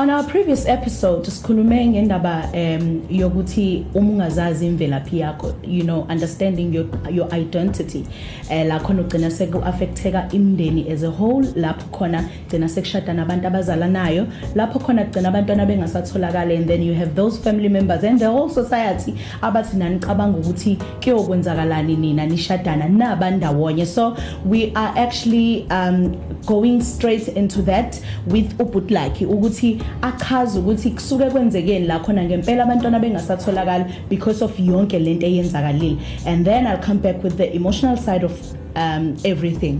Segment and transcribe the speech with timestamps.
[0.00, 6.74] on our previous episode sikhulume ngendaba um yokuthi uma ungazazi imvelaphi yakho you know understanding
[6.74, 8.06] your your identity.
[8.50, 11.44] Eh la khona ugcina sekuaffecteka imndeni as a whole.
[11.54, 17.14] Lapho khona gcina sekushada nabantu abazalanayo lapho khona gcina abantwana bengasatholakala and then you have
[17.14, 22.26] those family members and the whole society abathi nanicabanga ukuthi kuyokwenzakalani nina?
[22.26, 23.86] Nishadana nabandawonye.
[23.86, 31.30] So we are actually um going straight into that with ubhutlaki ukuthi achaze ukuthi kusuke
[31.30, 36.98] kwenzekeni la khona ngempela abantwana bengasatholakala because of yonke lento eyenzakalile and then I'll come
[37.00, 38.32] back with the emotional side of
[38.76, 39.78] um everything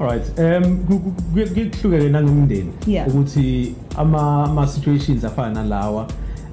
[0.00, 0.78] Alright um
[1.34, 3.08] kuhlukene nangumndeni Yeah.
[3.08, 6.06] ukuthi ama ama situations afana nalawa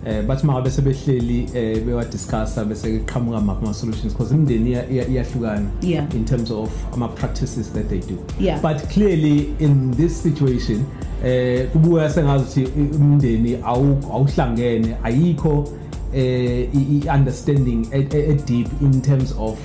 [0.07, 5.07] eh bathi mangabe sebehleli eh bewa discussa bese qhamuka ama solutions because imndeni iya- iya-
[5.07, 6.05] iyahlukana Yeah.
[6.15, 8.61] in terms of ama practices that they do Yeah.
[8.61, 10.83] but clearly in this situation
[11.25, 15.67] eh kubuya sengazi ukuthi umndeni awu- awuhlangene ayikho
[16.13, 16.69] eh
[17.15, 19.57] understanding e- e- e- deep in terms of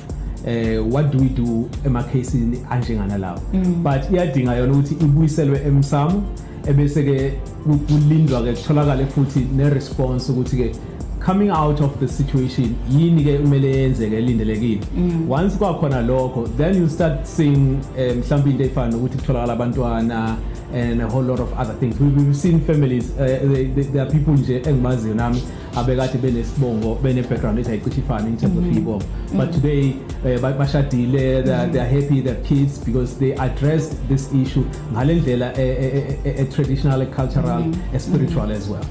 [0.47, 3.39] eh what do we do emakhasini anjengana lawo.
[3.83, 6.23] But iyadinga yona ukuthi ibuyiselwe emsamo
[6.67, 7.33] ebese ke
[7.67, 10.73] kulindwa ke kutholakala futhi ne response ukuthi ke
[11.21, 14.81] coming out of the situation yini ke kumele yenzeke elindelekile.
[15.29, 20.37] Once kwakhona lokho then you start seeing eh, mhlawumbe into efana nokuthi kutholakala abantwana
[20.73, 21.99] and a whole lot of other things.
[21.99, 25.43] We, we've seen families uh, they, they, there are people nje engimaziyo nami
[25.77, 29.03] abekade benesibongo bene background ethi ayicishe ifane in terms of ibongo
[29.37, 33.97] but today uh, ba- bashadile they are, they are happy their kids because they addressed
[34.09, 38.85] this issue ngale ndlela eh, traditional cultural eh, spiritual as well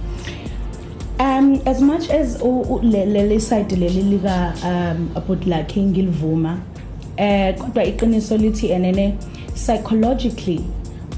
[1.20, 5.80] Um as much as u- u- le le le side leli lika um about like
[5.82, 6.58] ngilivuma
[7.18, 9.14] eh kodwa iqiniso lithi enene
[9.56, 10.62] psychologically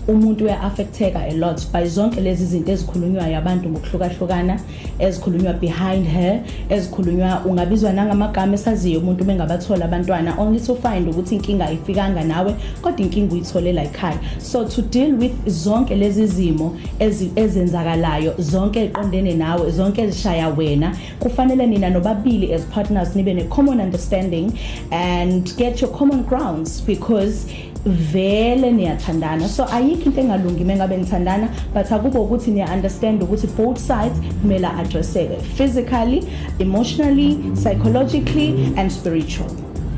[0.07, 4.59] umuntu uya-affecteka a lot by zonke lezi zinto ezikhulunywayo abantu ngokuhlukahlukana
[4.99, 11.66] ezikhulunywa behind her ezikhulunywa ungabizwa nangamagama esaziyo umuntu bengabathola abantwana only to find ukuthi inkinga
[11.66, 18.33] ayifikanga nawe kodwa inkinga uyitholela ekhaya so to deal with zonke lezi zimo ezi- ezenzakalayo
[18.39, 24.51] zonke eziqondene nawe zonke ezishaya wena kufanele nina nobabili as partners nibe ne-common understanding
[24.91, 27.45] and get your common grounds because
[27.86, 29.47] vele niyathandana.
[29.47, 34.68] So ayikho into engalungi mengabe nithandana but akube ukuthi niya understand ukuthi both sides kumele
[34.68, 36.24] addresseke physically
[36.59, 39.47] emotionally psychologically and spiritual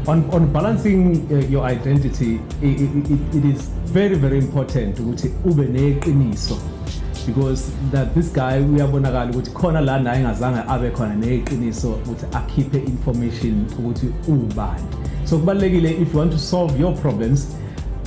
[0.07, 5.31] on on balancing uh, your identity it, it, it- it is very very important ukuthi
[5.45, 6.57] ube neqiniso
[7.25, 12.77] because that this guy uyabonakala ukuthi khona la naye engazange abe khona neqiniso ukuthi akhiphe
[12.77, 14.83] information ukuthi ubani
[15.25, 17.47] so kubalekile if you want to solve your problems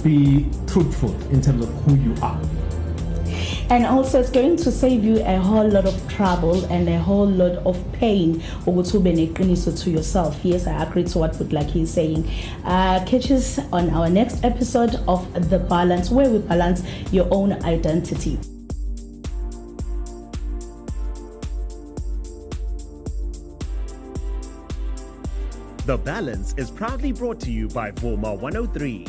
[0.02, 2.40] be truthful in terms of who you are.
[3.68, 7.26] And also it's going to save you a whole lot of trouble and a whole
[7.26, 8.40] lot of pain.
[8.64, 10.38] Ukuthi ube neqiniso to yourself.
[10.44, 12.30] Yes i agree to what would like he's saying.
[12.64, 17.52] Uh catch us on our next episode of the balance where we balance your own
[17.64, 18.38] identity.
[25.86, 29.06] The Balance is proudly brought to you by Voma 103,